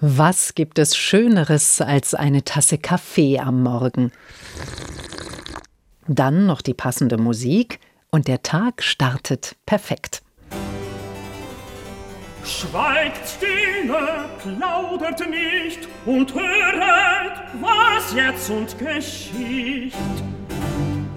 Was 0.00 0.54
gibt 0.54 0.78
es 0.78 0.96
Schöneres 0.96 1.80
als 1.80 2.14
eine 2.14 2.44
Tasse 2.44 2.78
Kaffee 2.78 3.40
am 3.40 3.64
Morgen? 3.64 4.12
Dann 6.06 6.46
noch 6.46 6.62
die 6.62 6.74
passende 6.74 7.16
Musik 7.16 7.80
und 8.10 8.28
der 8.28 8.44
Tag 8.44 8.84
startet 8.84 9.56
perfekt. 9.66 10.22
Schweigt 12.44 13.28
stille, 13.28 14.26
plaudert 14.40 15.28
nicht 15.28 15.88
und 16.06 16.32
höret, 16.32 17.32
was 17.60 18.14
jetzt 18.14 18.48
und 18.50 18.78
geschieht. 18.78 19.94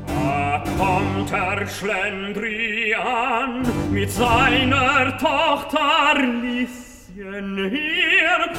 Da 0.07 0.63
kommt 0.79 1.29
der 1.29 1.67
Schlendrian 1.67 3.61
mit 3.91 4.09
seiner 4.11 5.15
Tochter 5.19 6.15
Liss 7.13 7.71
hier, 7.71 8.49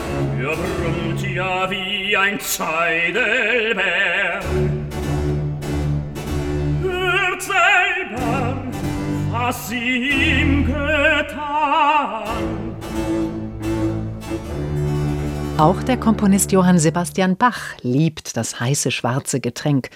er 0.41 0.57
brummt 0.57 1.23
ja 1.23 1.71
wie 1.71 2.17
ein 2.17 2.39
Zeidelbär. 2.39 4.41
Hört 6.83 7.43
selber, 7.43 8.63
was 9.31 9.69
sie 9.69 10.11
ihm 10.11 10.67
getan. 10.67 12.27
Auch 15.57 15.83
der 15.83 15.97
Komponist 15.97 16.53
Johann 16.53 16.79
Sebastian 16.79 17.37
Bach 17.37 17.75
liebt 17.81 18.37
das 18.37 18.61
heiße 18.61 18.91
schwarze 18.91 19.41
Getränk. 19.41 19.89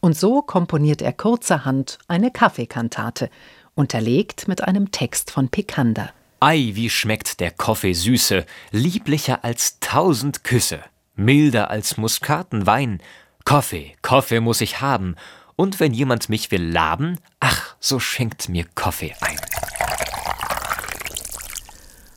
Und 0.00 0.16
so 0.16 0.42
komponiert 0.42 1.02
er 1.02 1.12
kurzerhand 1.12 1.98
eine 2.08 2.32
Kaffeekantate, 2.32 3.30
unterlegt 3.76 4.48
mit 4.48 4.64
einem 4.64 4.90
Text 4.90 5.30
von 5.30 5.48
Picander. 5.48 6.10
Ei, 6.44 6.72
wie 6.74 6.90
schmeckt 6.90 7.38
der 7.38 7.52
Kaffee 7.52 7.92
süße, 7.92 8.44
lieblicher 8.72 9.44
als 9.44 9.78
tausend 9.78 10.42
Küsse, 10.42 10.80
milder 11.14 11.70
als 11.70 11.98
Muskatenwein. 11.98 13.00
Kaffee, 13.44 13.94
Kaffee 14.02 14.40
muss 14.40 14.60
ich 14.60 14.80
haben, 14.80 15.14
und 15.54 15.78
wenn 15.78 15.94
jemand 15.94 16.28
mich 16.28 16.50
will 16.50 16.64
laben, 16.64 17.20
ach, 17.38 17.76
so 17.78 18.00
schenkt 18.00 18.48
mir 18.48 18.64
Kaffee 18.74 19.14
ein. 19.20 19.36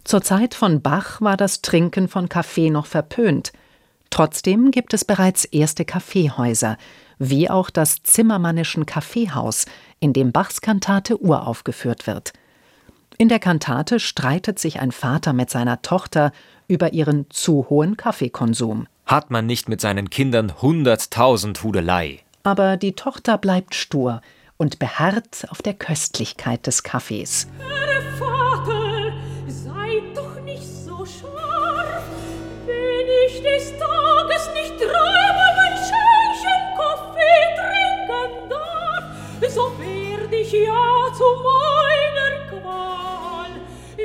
Zur 0.03 0.23
Zeit 0.23 0.55
von 0.55 0.81
Bach 0.81 1.21
war 1.21 1.37
das 1.37 1.61
Trinken 1.61 2.07
von 2.07 2.27
Kaffee 2.27 2.71
noch 2.71 2.87
verpönt. 2.87 3.53
Trotzdem 4.09 4.71
gibt 4.71 4.95
es 4.95 5.05
bereits 5.05 5.45
erste 5.45 5.85
Kaffeehäuser, 5.85 6.79
wie 7.19 7.47
auch 7.47 7.69
das 7.69 8.01
Zimmermannischen 8.01 8.87
Kaffeehaus, 8.87 9.67
in 9.99 10.13
dem 10.13 10.31
Bachs 10.31 10.61
Kantate 10.61 11.21
uraufgeführt 11.21 12.07
wird– 12.07 12.33
in 13.17 13.29
der 13.29 13.39
Kantate 13.39 13.99
streitet 13.99 14.59
sich 14.59 14.79
ein 14.79 14.91
Vater 14.91 15.33
mit 15.33 15.49
seiner 15.49 15.81
Tochter 15.81 16.31
über 16.67 16.93
ihren 16.93 17.29
zu 17.29 17.67
hohen 17.69 17.97
Kaffeekonsum. 17.97 18.87
Hat 19.05 19.31
man 19.31 19.45
nicht 19.45 19.69
mit 19.69 19.81
seinen 19.81 20.09
Kindern 20.09 20.61
hunderttausend 20.61 21.63
Hudelei. 21.63 22.19
Aber 22.43 22.77
die 22.77 22.93
Tochter 22.93 23.37
bleibt 23.37 23.75
stur 23.75 24.21
und 24.57 24.79
beharrt 24.79 25.47
auf 25.49 25.61
der 25.61 25.73
Köstlichkeit 25.73 26.65
des 26.67 26.83
Kaffees. 26.83 27.47
Herr 27.59 28.01
Vater, 28.17 29.13
sei 29.47 30.01
doch 30.13 30.41
nicht 30.41 30.63
so 30.63 31.05
scharf, 31.05 32.03
wenn 32.65 33.07
ich 33.27 33.41
des 33.41 33.71
Tages 33.77 34.49
nicht 34.53 34.79
dreimal 34.79 35.55
mein 35.55 35.77
Schälchen 35.77 36.61
Kaffee 36.77 37.45
trinken 37.59 38.49
darf, 38.49 39.51
so 39.53 39.71
werd 39.77 40.33
ich 40.33 40.51
ja 40.51 41.13
zu 41.13 41.23
meiner 41.43 41.65
Qual, 41.65 41.74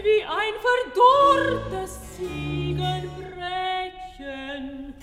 wie 0.03 0.25
ein 0.25 0.55
verdorrtes 0.95 2.01
Ziegenbrechen. 2.17 4.95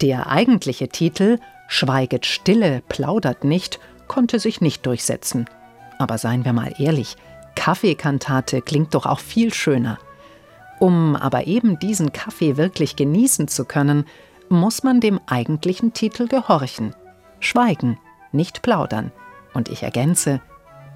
Der 0.00 0.28
eigentliche 0.28 0.88
Titel 0.88 1.38
Schweiget 1.68 2.26
stille, 2.26 2.82
plaudert 2.88 3.44
nicht 3.44 3.78
konnte 4.08 4.38
sich 4.38 4.60
nicht 4.60 4.84
durchsetzen. 4.84 5.46
Aber 5.98 6.18
seien 6.18 6.44
wir 6.44 6.52
mal 6.52 6.74
ehrlich, 6.78 7.16
Kaffeekantate 7.54 8.60
klingt 8.60 8.94
doch 8.94 9.06
auch 9.06 9.20
viel 9.20 9.54
schöner. 9.54 9.98
Um 10.80 11.16
aber 11.16 11.46
eben 11.46 11.78
diesen 11.78 12.12
Kaffee 12.12 12.56
wirklich 12.56 12.96
genießen 12.96 13.48
zu 13.48 13.64
können, 13.64 14.04
muss 14.48 14.82
man 14.82 15.00
dem 15.00 15.18
eigentlichen 15.26 15.94
Titel 15.94 16.28
gehorchen. 16.28 16.94
Schweigen, 17.40 17.98
nicht 18.32 18.60
plaudern. 18.60 19.12
Und 19.54 19.68
ich 19.68 19.82
ergänze, 19.82 20.40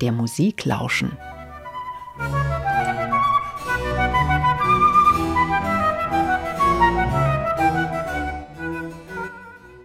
der 0.01 0.13
Musik 0.13 0.65
lauschen. 0.65 1.17